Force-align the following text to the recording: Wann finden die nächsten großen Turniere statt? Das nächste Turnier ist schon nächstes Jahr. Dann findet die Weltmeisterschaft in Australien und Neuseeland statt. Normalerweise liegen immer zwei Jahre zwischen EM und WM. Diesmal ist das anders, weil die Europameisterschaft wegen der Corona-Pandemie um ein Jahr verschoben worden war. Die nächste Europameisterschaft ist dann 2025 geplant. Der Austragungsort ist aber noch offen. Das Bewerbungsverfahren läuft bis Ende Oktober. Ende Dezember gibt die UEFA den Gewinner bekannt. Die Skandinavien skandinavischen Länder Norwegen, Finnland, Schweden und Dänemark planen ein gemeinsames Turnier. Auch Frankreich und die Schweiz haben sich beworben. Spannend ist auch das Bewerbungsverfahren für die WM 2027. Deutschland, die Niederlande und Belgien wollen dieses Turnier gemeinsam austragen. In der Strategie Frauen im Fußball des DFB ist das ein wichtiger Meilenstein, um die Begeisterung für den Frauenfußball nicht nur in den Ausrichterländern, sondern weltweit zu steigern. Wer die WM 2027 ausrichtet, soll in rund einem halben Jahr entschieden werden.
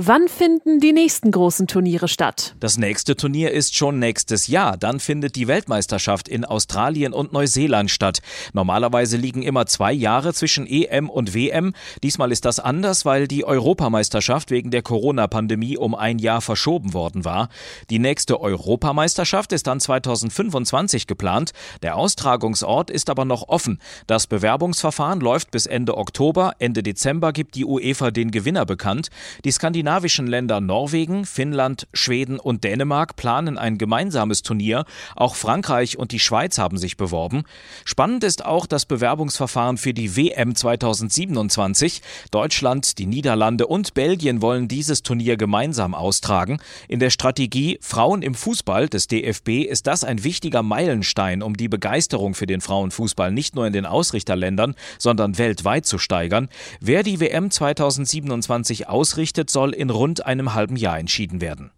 Wann 0.00 0.28
finden 0.28 0.78
die 0.78 0.92
nächsten 0.92 1.32
großen 1.32 1.66
Turniere 1.66 2.06
statt? 2.06 2.54
Das 2.60 2.78
nächste 2.78 3.16
Turnier 3.16 3.50
ist 3.50 3.74
schon 3.74 3.98
nächstes 3.98 4.46
Jahr. 4.46 4.76
Dann 4.76 5.00
findet 5.00 5.34
die 5.34 5.48
Weltmeisterschaft 5.48 6.28
in 6.28 6.44
Australien 6.44 7.12
und 7.12 7.32
Neuseeland 7.32 7.90
statt. 7.90 8.20
Normalerweise 8.52 9.16
liegen 9.16 9.42
immer 9.42 9.66
zwei 9.66 9.92
Jahre 9.92 10.32
zwischen 10.34 10.68
EM 10.68 11.10
und 11.10 11.34
WM. 11.34 11.72
Diesmal 12.04 12.30
ist 12.30 12.44
das 12.44 12.60
anders, 12.60 13.06
weil 13.06 13.26
die 13.26 13.44
Europameisterschaft 13.44 14.52
wegen 14.52 14.70
der 14.70 14.82
Corona-Pandemie 14.82 15.76
um 15.76 15.96
ein 15.96 16.20
Jahr 16.20 16.42
verschoben 16.42 16.94
worden 16.94 17.24
war. 17.24 17.48
Die 17.90 17.98
nächste 17.98 18.40
Europameisterschaft 18.40 19.52
ist 19.52 19.66
dann 19.66 19.80
2025 19.80 21.08
geplant. 21.08 21.50
Der 21.82 21.96
Austragungsort 21.96 22.90
ist 22.90 23.10
aber 23.10 23.24
noch 23.24 23.48
offen. 23.48 23.80
Das 24.06 24.28
Bewerbungsverfahren 24.28 25.18
läuft 25.18 25.50
bis 25.50 25.66
Ende 25.66 25.96
Oktober. 25.96 26.52
Ende 26.60 26.84
Dezember 26.84 27.32
gibt 27.32 27.56
die 27.56 27.64
UEFA 27.64 28.12
den 28.12 28.30
Gewinner 28.30 28.64
bekannt. 28.64 29.08
Die 29.44 29.50
Skandinavien 29.50 29.87
skandinavischen 29.88 30.26
Länder 30.26 30.60
Norwegen, 30.60 31.24
Finnland, 31.24 31.88
Schweden 31.94 32.38
und 32.38 32.62
Dänemark 32.62 33.16
planen 33.16 33.56
ein 33.56 33.78
gemeinsames 33.78 34.42
Turnier. 34.42 34.84
Auch 35.16 35.34
Frankreich 35.34 35.96
und 35.96 36.12
die 36.12 36.18
Schweiz 36.18 36.58
haben 36.58 36.76
sich 36.76 36.98
beworben. 36.98 37.44
Spannend 37.86 38.22
ist 38.22 38.44
auch 38.44 38.66
das 38.66 38.84
Bewerbungsverfahren 38.84 39.78
für 39.78 39.94
die 39.94 40.14
WM 40.14 40.54
2027. 40.54 42.02
Deutschland, 42.30 42.98
die 42.98 43.06
Niederlande 43.06 43.66
und 43.66 43.94
Belgien 43.94 44.42
wollen 44.42 44.68
dieses 44.68 45.02
Turnier 45.02 45.38
gemeinsam 45.38 45.94
austragen. 45.94 46.58
In 46.86 47.00
der 47.00 47.08
Strategie 47.08 47.78
Frauen 47.80 48.20
im 48.20 48.34
Fußball 48.34 48.90
des 48.90 49.06
DFB 49.06 49.64
ist 49.66 49.86
das 49.86 50.04
ein 50.04 50.22
wichtiger 50.22 50.62
Meilenstein, 50.62 51.42
um 51.42 51.56
die 51.56 51.68
Begeisterung 51.68 52.34
für 52.34 52.46
den 52.46 52.60
Frauenfußball 52.60 53.32
nicht 53.32 53.54
nur 53.54 53.66
in 53.66 53.72
den 53.72 53.86
Ausrichterländern, 53.86 54.74
sondern 54.98 55.38
weltweit 55.38 55.86
zu 55.86 55.96
steigern. 55.96 56.50
Wer 56.78 57.02
die 57.02 57.20
WM 57.20 57.50
2027 57.50 58.86
ausrichtet, 58.86 59.48
soll 59.48 59.77
in 59.78 59.90
rund 59.90 60.26
einem 60.26 60.54
halben 60.54 60.76
Jahr 60.76 60.98
entschieden 60.98 61.40
werden. 61.40 61.70